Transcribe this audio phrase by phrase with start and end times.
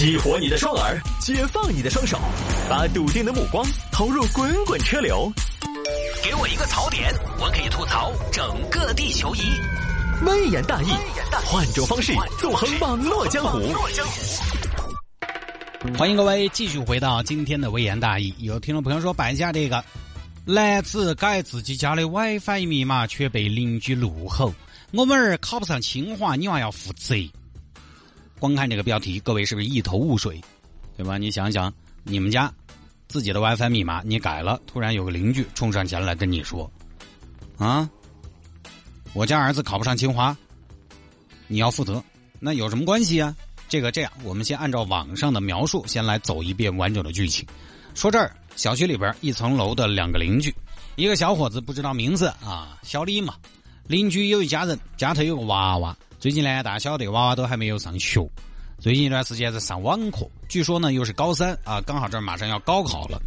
[0.00, 2.18] 激活你的双耳，解放你的双手，
[2.70, 3.62] 把笃定的目光
[3.92, 5.30] 投入滚滚车流。
[6.24, 9.40] 给我一个槽点，我可以吐槽整个地球仪。
[10.24, 10.88] 微言大义，
[11.44, 13.60] 换种方式纵横网络江湖。
[15.98, 18.34] 欢迎各位继续回到今天的微言大义。
[18.38, 19.84] 有听众朋友说摆一下这个，
[20.46, 24.54] 男子改自己家的 WiFi 密码却被邻居怒吼
[24.94, 27.14] ：“我们儿考不上清华，你娃要负责。”
[28.40, 30.40] 光看这个标题，各位是不是一头雾水？
[30.96, 31.18] 对吧？
[31.18, 31.72] 你想想，
[32.02, 32.52] 你们家
[33.06, 36.70] 自己的 WiFi 密码你改了，突然有个邻居冲上前来跟你说
[37.58, 37.88] ：“啊，
[39.12, 40.36] 我家儿子考不上清华，
[41.46, 42.02] 你要负责，
[42.38, 43.36] 那有什么关系啊？”
[43.68, 47.46] 这个这样，我们先按照网上的描述，先来走一遍完整的剧情。
[47.94, 50.54] 说这儿，小区里边一层楼的两个邻居，
[50.96, 53.34] 一个小伙子不知道名字啊，小李嘛。
[53.86, 58.28] 邻居有一家人，家头有个娃娃，最近呢，大家晓得娃娃都还没有上学，
[58.78, 63.18] 最近一段时间在上网课，据说呢又是高三啊，刚好这儿马上要高考了，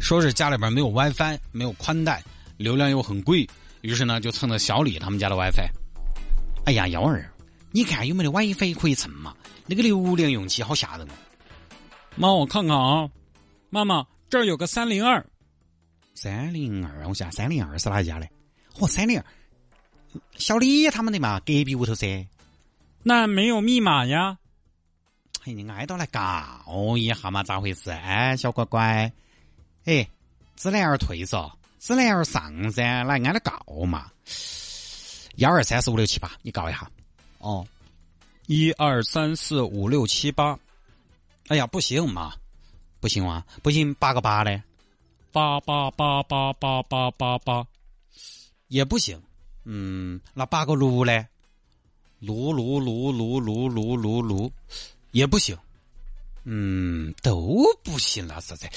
[0.00, 2.24] 说是家里边没有 WiFi，没有宽带，
[2.56, 3.46] 流量又很贵，
[3.82, 5.68] 于是呢就蹭了小李他们家的 WiFi。
[6.64, 7.30] 哎呀，幺儿。
[7.70, 9.36] 你看有没得 WiFi 可以蹭嘛？
[9.66, 11.12] 那个流量用起好吓人哦。
[12.16, 13.10] 妈，我看看啊。
[13.68, 15.22] 妈妈，这儿有个三零二。
[16.14, 18.26] 三零二，我想三零二是哪一家的？
[18.74, 19.24] 嚯，三零二，
[20.38, 22.26] 小李他们的嘛，隔壁屋头噻。
[23.08, 24.36] 那没有密码呀？
[25.46, 27.42] 哎，你挨到来告一下嘛？
[27.42, 27.90] 咋回事？
[27.90, 29.10] 哎，小乖乖，
[29.86, 30.06] 哎，
[30.56, 34.12] 知难而退嗦，知难而上噻，来挨着告嘛。
[35.36, 36.90] 幺二三四五六七八，你告一下。
[37.38, 37.66] 哦，
[38.46, 40.58] 一二三四五六七八，
[41.46, 42.34] 哎呀，不行嘛，
[43.00, 44.62] 不行啊，不行，八个八嘞，
[45.32, 47.66] 八八八八八八八八，
[48.66, 49.22] 也不行，
[49.64, 51.26] 嗯，那八个六嘞，
[52.18, 54.52] 六六六六六六六六，
[55.12, 55.56] 也不行，
[56.44, 58.70] 嗯，都不行了，实在，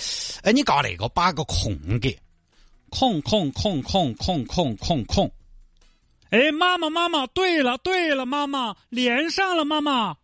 [0.44, 2.10] 哎，你搞那个八个空格，
[2.90, 5.32] 空空空空空空空空。
[6.30, 10.16] 哎，妈妈，妈妈，对了，对了，妈妈连上了，妈妈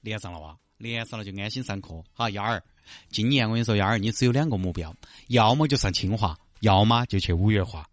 [0.00, 2.02] 连上了哇，连上了就安心上课。
[2.12, 2.62] 好，幺儿，
[3.10, 4.92] 今年我跟你说，幺儿，你只有两个目标，
[5.28, 7.88] 要么就上清华，要么就去五月花。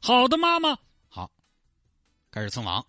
[0.00, 0.76] 好的，妈妈。
[1.08, 1.30] 好，
[2.32, 2.84] 开始蹭网，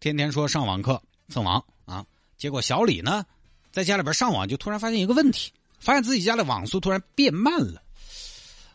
[0.00, 2.06] 天天说上网课蹭网啊，
[2.38, 3.26] 结果小李呢，
[3.70, 7.82] 在家里边上网就突然发现一个问题，发现自己家的网速突然变慢了。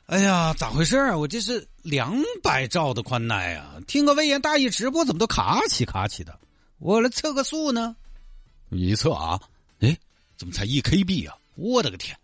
[0.06, 1.18] 哎呀，咋回事啊？
[1.18, 3.78] 我这是两百兆的宽带啊！
[3.88, 6.40] 听个微言大义直播，怎么都卡起卡起的？
[6.78, 7.96] 我来测个速呢，
[8.70, 9.42] 一测啊，
[9.80, 9.98] 哎，
[10.38, 11.36] 怎么才一 KB 啊？
[11.56, 12.16] 我的个天，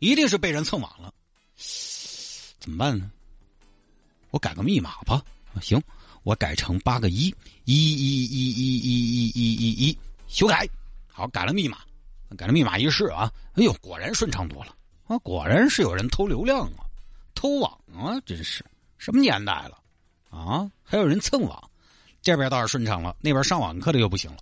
[0.00, 1.14] 一定是被人蹭网了，
[2.58, 3.10] 怎么办呢？
[4.30, 5.24] 我改个密码吧。
[5.60, 5.82] 行，
[6.22, 7.34] 我改成八个一，
[7.64, 10.68] 一一一一一一一一一，修改。
[11.06, 11.78] 好，改了密码，
[12.36, 14.74] 改了密码一试啊，哎呦，果然顺畅多了
[15.06, 15.18] 啊！
[15.18, 16.86] 果然是有人偷流量啊！
[17.34, 18.20] 偷网啊！
[18.24, 18.64] 真是
[18.96, 19.78] 什么年代了
[20.30, 20.70] 啊！
[20.82, 21.70] 还有人蹭网，
[22.22, 24.38] 这边倒是顺畅了，那边上网课的又不行了。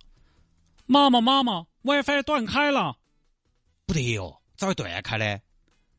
[0.85, 2.95] 妈妈，妈妈，WiFi 断开了，
[3.85, 5.41] 不得哟，咋会断开嘞？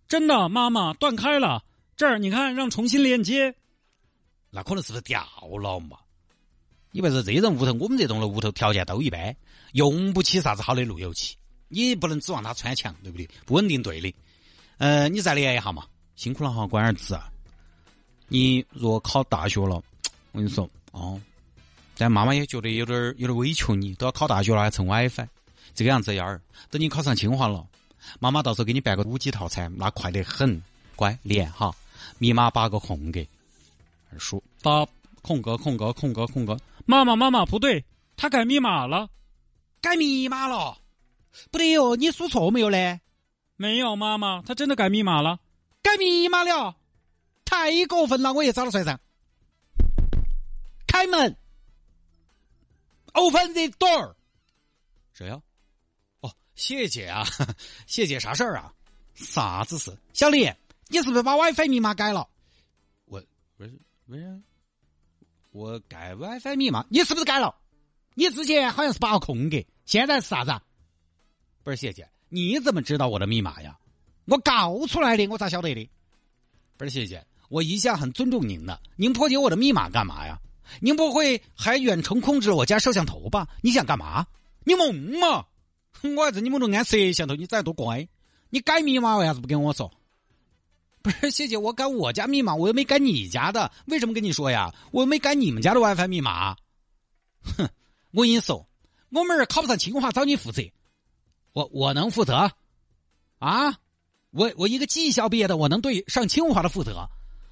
[0.09, 1.65] 真的，妈妈断开了。
[1.97, 3.55] 这儿你看，让重新连接。
[4.51, 5.25] 那可能是不是掉
[5.61, 5.99] 了嘛？
[6.91, 9.37] 你别说这种屋头，我们这栋楼屋头条件都一般，
[9.73, 11.37] 用不起啥子好的路由器，
[11.69, 13.29] 你不能指望它穿墙，对不对？
[13.47, 14.13] 不稳定对的。
[14.79, 15.85] 呃，你再连一下嘛。
[16.17, 17.19] 辛苦了哈，乖儿子。
[18.29, 19.77] 你若考大学了，
[20.33, 21.21] 我跟你说哦，
[21.97, 25.27] 但妈妈也觉得有点有点委屈你，都要考大学了还蹭 WiFi，
[25.75, 26.41] 这个样子幺儿，
[26.71, 27.67] 等你考上清华了，
[28.19, 30.63] 妈妈到时候给你办个五 G 套餐，那快得很。
[30.97, 31.75] 乖，连哈，
[32.19, 33.25] 密码八个空格，
[34.19, 34.87] 输八
[35.23, 36.57] 空格空格空格空格。
[36.87, 37.85] 妈妈妈妈不对，
[38.17, 39.09] 他改密码了，
[39.81, 40.79] 改密码了，
[41.51, 43.01] 不对哟，你输错没有嘞？
[43.57, 45.39] 没有，妈妈，他真的改密码了。
[45.83, 46.77] 改密码了，
[47.45, 48.33] 太过分了！
[48.33, 49.01] 我也找了算账。
[50.87, 51.37] 开门
[53.13, 54.15] ，Open the door。
[55.13, 55.41] 谁呀？
[56.21, 57.25] 哦，谢姐啊，
[57.87, 58.73] 谢姐啥事儿啊？
[59.15, 59.97] 啥子事？
[60.13, 60.51] 小李，
[60.89, 62.29] 你是不是把 WiFi 密码改了？
[63.05, 63.23] 我
[63.57, 63.79] 不是
[64.11, 64.43] 不是，
[65.53, 67.55] 我改 WiFi 密码，你是不是改了？
[68.15, 70.51] 你之前好像是八个空格，现在是啥子？
[71.63, 73.79] 不是谢姐，你怎么知道我的密码呀？
[74.25, 75.89] 我搞出来的，我咋晓得的？
[76.77, 78.83] 不是谢谢，我一向很尊重您的。
[78.97, 80.41] 您破解我的密码干嘛呀？
[80.81, 83.47] 您不会还远程控制我家摄像头吧？
[83.63, 84.27] 你想干嘛？
[84.65, 85.47] 你懵嘛？
[86.17, 88.09] 我还在你们中安摄像头，你咋多乖？
[88.49, 89.89] 你改密码为啥子不跟我说？
[91.03, 94.75] 不是谢姐，我改我家密码，我又没改你家的，为什么跟你说呀？
[94.93, 96.55] 我又没改你们家的 WiFi 密码。
[97.57, 97.69] 哼，
[98.13, 98.69] 我跟你说，
[99.11, 100.63] 我们儿考不上清华，找你负责。
[101.53, 102.53] 我我能负责？
[103.39, 103.79] 啊，
[104.31, 107.09] 我我一个技校毕业的，我能对上清华的负责？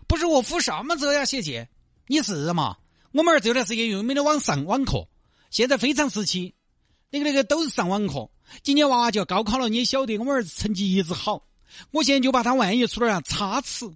[0.07, 1.71] 不是我负什么责呀，谢姐，
[2.07, 2.77] 你是嘛？
[3.13, 5.09] 我们儿这段时间又没得网上网课，
[5.51, 6.55] 现在非常时期，
[7.09, 8.31] 那个那个都是上网课。
[8.63, 11.48] 今年娃娃就要高考了，你也晓得，我们儿子成绩一直好，
[11.91, 13.91] 我现在就怕他万一出了啥差池，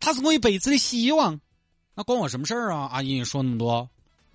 [0.00, 1.40] 他是我一辈子的希望。
[1.94, 2.88] 那关我什么事儿啊？
[2.92, 3.88] 阿姨说那么多，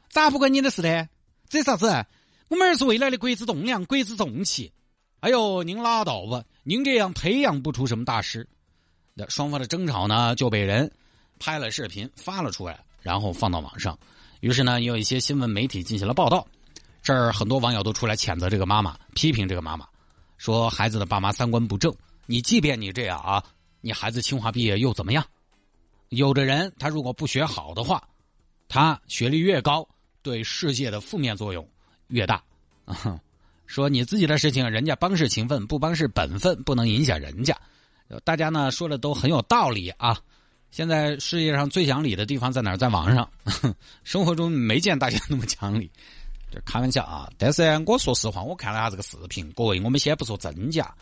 [0.10, 1.08] 咋不关你的事呢？
[1.50, 2.06] 这啥子？
[2.48, 4.72] 我们儿是未来的国之栋梁，国之重器。
[5.20, 8.48] 哎呦，您拉倒吧，您这样培养不出什么大师。
[9.14, 10.92] 那双方的争吵呢，就被人。
[11.44, 13.98] 拍了视频发了出来，然后放到网上，
[14.42, 16.48] 于是呢，也有一些新闻媒体进行了报道。
[17.02, 19.88] 这儿很多网友都出来谴责这个妈妈，批评这个妈妈，
[20.38, 21.92] 说孩子的爸妈三观不正。
[22.32, 23.44] 你即便你这样啊，
[23.82, 25.26] 你孩子清华毕业又怎么样？
[26.08, 28.08] 有的人他如果不学好的话，
[28.70, 29.86] 他学历越高，
[30.22, 31.68] 对世界的负面作用
[32.08, 32.42] 越大。
[33.66, 37.54] 说你自己的事情，人家帮是情分，不帮是本分，不能影响人家。
[38.24, 40.18] 大家呢说的都很有道理啊。
[40.72, 42.78] 现在世界上最讲理的地方在哪儿？
[42.78, 43.30] 在网上，
[44.06, 45.92] 生活中没见大家那么讲理，
[46.52, 47.32] 这开玩笑啊！
[47.38, 50.94] 但是我说实话，我看了下这个视频，各位，我们先不说真假，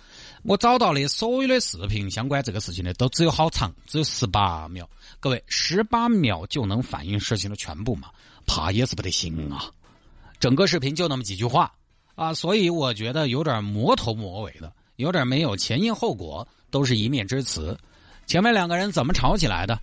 [0.43, 4.87] 我找到的所有的视频相关这个事情的都只有好长，只有十八秒。
[5.19, 8.09] 各位，十八秒就能反映事情的全部吗？
[8.45, 9.71] 怕也是不得行啊！
[10.39, 11.73] 整个视频就那么几句话
[12.13, 17.75] 啊，所以我觉得有点魔头魔尾的，有点没有前因后果，都是一面之词。
[18.27, 19.79] 前面两个人怎么吵起来的？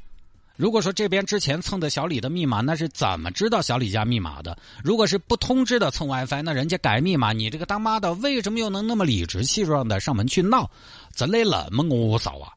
[0.57, 4.57] 如果说这边之前蹭的小李的密码，那是怎么知道小李家密码的？
[4.83, 10.71] 如果是不通知的蹭 WiFi，那人家改密码，你这个当妈的为什么又能那么理直气壮的上门去闹？
[11.15, 11.39] 真的
[11.71, 12.53] 那么恶骚啊？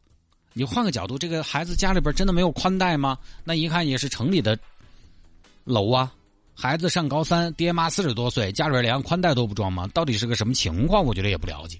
[0.54, 3.18] 你换个角度，这个孩子家里边真的没有宽带吗？
[3.44, 4.58] 那一看也是城里的
[5.64, 6.12] 楼啊，
[6.56, 9.88] 孩子上高三，爹妈四十多岁，家里边连宽带都不装吗？
[9.94, 11.04] 到底是个什么情况？
[11.04, 11.78] 我觉得也不了解。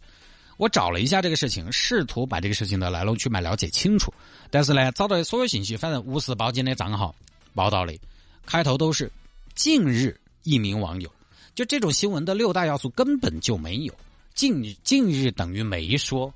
[0.60, 4.14] 我找了一下这个事情，试图把这个事情的来龙去脉了解清楚，
[4.52, 7.16] 但是呢，找到的所有信息，反正无视报警的账号
[7.56, 7.98] 报道的，
[8.46, 9.10] 开头都是
[9.56, 11.10] 近日一名网友，
[11.56, 13.94] 就这种新闻的六大要素根本就没有。
[14.34, 16.34] 近日近日等于没说，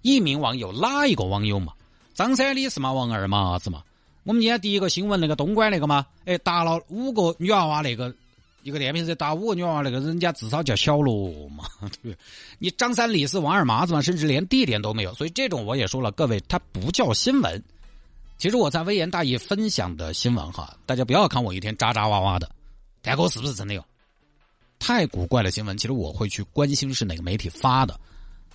[0.00, 1.74] 一名网友哪一个网友嘛？
[2.14, 3.82] 张三李四嘛，王二麻子嘛？
[4.24, 8.14] 我们今天第一个新闻那个东莞那个嘛，哎，打了五个女娃娃那个。
[8.62, 12.16] 一个电瓶车打五个女娃，那个人家至少叫小罗嘛， 对不对？
[12.58, 17.62] 你张三李四王二麻子嘛，甚至连地点都没有，所以这种我也说了，各位，它不叫新闻。
[18.36, 22.50] 其实我在微言大义分享的新闻哈，大家不要看我一天喳喳哇哇的，
[23.02, 23.84] 大哥是不是真的有？
[24.78, 27.98] 太古怪的新闻，其实我会去关心是哪个媒体发的。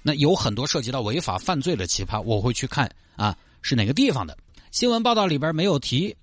[0.02, 4.38] 那有很多涉及到违法犯罪的奇葩，我会去看啊，是哪个地方的
[4.72, 6.16] 新闻报道里边没有提，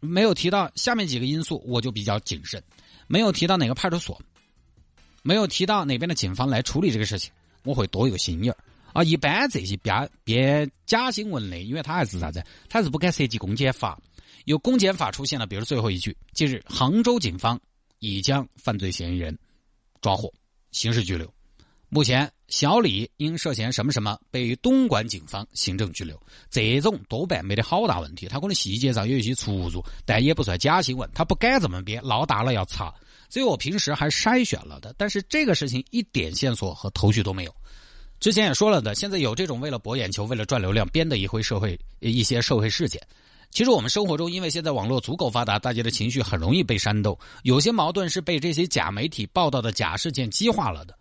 [0.00, 2.62] 没有提到下面几个因素，我就比较谨慎。
[3.12, 4.18] 没有提到哪个派出所，
[5.22, 7.30] 没有提到哪边的警方来处理这个事情，
[7.62, 8.56] 我会多一个心眼儿
[8.94, 9.04] 啊！
[9.04, 14.00] 一般这些编编假新闻的，因为他还是啥子，他是不敢涉及公检法，
[14.46, 17.60] 有公检法出现了，比如最后一句，近日杭州警方
[17.98, 19.38] 已将犯罪嫌疑人
[20.00, 20.32] 抓获，
[20.70, 21.30] 刑事拘留。
[21.90, 26.18] 目前小李因涉嫌什么什么被东莞警方行政拘留，
[26.48, 32.90] 这种多半没得好大问题，他可能细节上有一些出入，但也不算假新闻，他不敢这么编，闹大了要查。
[33.32, 37.54] 所以我平时还筛选了的，但是这个事情一点线索和头绪都没有。
[38.20, 43.00] 之前也说了的，现在有这种为了博眼球、为了赚流量编的一回社会一些社会事件。
[43.50, 50.94] 其实我们生活中，因为现在网络足够发达，大家的情绪很容易被煽动，有些矛盾是被这些假媒体报道的假事件激化了的。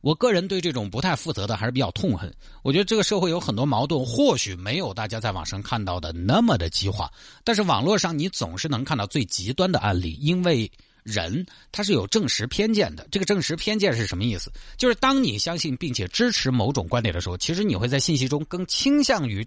[0.00, 2.34] 我个人对这种不太负责的还是比较痛恨。
[2.64, 7.08] 我觉得这个社会有很多矛盾，或许没有大家在网上看到的那么的激化，
[7.44, 10.68] 但是网络上你总是能看到最极端的案例，因为
[11.06, 13.06] 人他是有证实偏见的。
[13.10, 14.52] 这个证实偏见是什么意思？
[14.76, 19.46] 就是当你相信并且支持某种观点的时候，其实你会在信息中更倾向于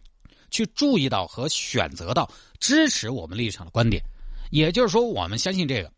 [0.50, 4.02] 去注意到和选择到支持我们立场的观点。
[4.50, 5.92] 也就是说，我们相信这个。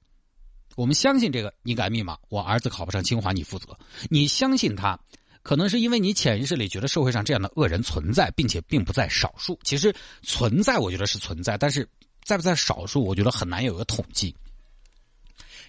[0.78, 3.78] 我们相信这个，你改密码，我儿子考不上清华，你负责。
[4.10, 4.98] 你相信他，
[5.44, 9.60] 可能是因为你潜意识里觉得社会上这样的恶人存在，并且并不在少数。
[9.64, 11.88] 其实存在，我觉得是存在，但是
[12.24, 14.34] 在不在少数，我觉得很难有个统计。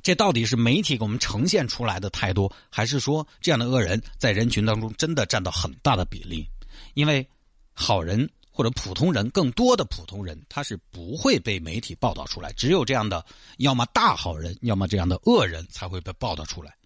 [0.03, 6.49] 这到底是媒体给我们呈现出来的太多，还是说这样的恶人在人群当中真的占到很大的比例？
[6.95, 7.29] 因为
[7.73, 8.29] 好人。
[8.55, 12.53] 或者普通人，更多的普通人，他是不会被媒体报道出来。
[12.53, 13.25] 只有这样的，
[13.57, 16.77] 要么大好人，要么这样的恶人才会被报道出来。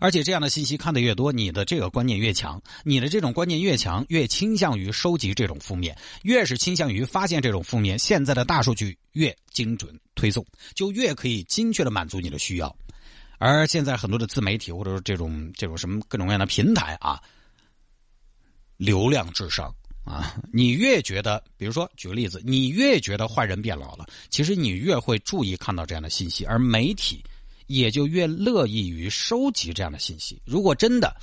[0.00, 7.98] 而且这样的信息看得越多，你的这个观念越强，你的这种观念越强，越倾向于收集这种负面，越是倾向于发现这种负面。
[7.98, 10.44] 现在的大数据越精准推送，
[10.74, 12.74] 就越可以精确的满足你的需要。
[13.38, 17.20] 而现在很多的自媒体或者说这种这种什么各种各样的平台啊。
[18.78, 19.72] 流量至上
[20.04, 20.34] 啊！
[20.52, 27.22] 你越觉得，比如说举个例子，你越觉得坏人变老了，其实你越会注意看到这样的信息，而媒体
[27.66, 30.40] 也就越乐意于收集这样的信息。
[30.44, 31.14] 如果真的，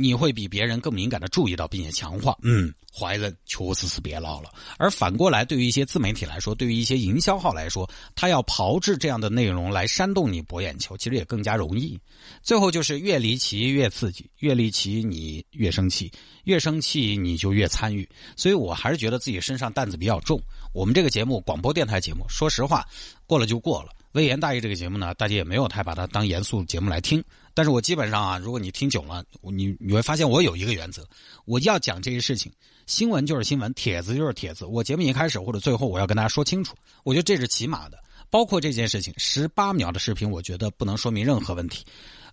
[0.00, 4.50] 你会比别人更敏感的注意到，并且强化，嗯，坏人确实是变老了。
[4.78, 11.98] 而反过来，对于一些自媒体来说，对于一些营销号来说，他要炮制这样的内容来煽动你博眼球，其实也更加容易。
[12.42, 16.10] 最后就是越离奇越刺激，越离奇你越生气，
[16.44, 18.08] 越生气你就越参与。
[18.36, 20.40] 所以我还是觉得自己身上担子比较重。
[20.72, 22.86] 我们这个节目，广播电台节目，说实话，
[23.26, 23.90] 过了就过了。
[24.12, 27.22] 微言大义这个节目呢，大家也没有太把它当严肃节目来听。
[27.60, 31.06] 但是我基本上啊，如果你听久了，你你会发现我有一个原则，
[31.44, 32.50] 我要讲这些事情，
[32.86, 34.64] 新闻就是新闻，帖子就是帖子。
[34.64, 36.74] 我节目一开始或者最后，我要跟大家说清楚，
[37.04, 38.02] 我觉得这是起码的。
[38.30, 41.84] 包括这件事情，十八秒的视频，我觉得不能说明任何问题。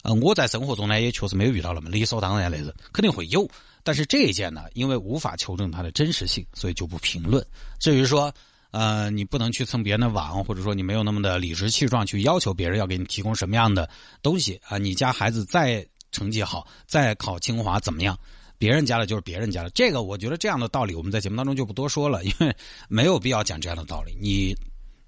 [0.03, 3.45] 嗯，我在生活中呢，也确实没有遇到那么理所当然的人，肯定会有。
[3.83, 7.45] 但是这一件呢，因为无法求证它的真实性，所以就不评论。
[7.79, 8.33] 至于说。
[8.71, 13.89] 呃，你不能去蹭别人的网，或者说你没有那么的理直气壮去要求别人要给你提供什么样的
[14.21, 14.77] 东西啊？
[14.77, 18.17] 你家孩子再成绩好，再考清华怎么样？
[18.57, 22.55] 别人家的就是别人家的，这个我觉得这样的道理我们在节目当中就不多说了，因为
[22.89, 24.17] 没有必要讲这样的道理。
[24.19, 24.55] 你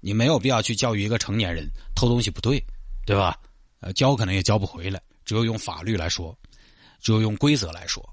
[0.00, 2.62] 你没有必要去教育一个成年人偷东西不对，
[3.04, 3.36] 对吧？
[3.80, 6.36] 呃，教可能也教不回来，只有用法律来说，
[7.00, 8.08] 只有用规则来说。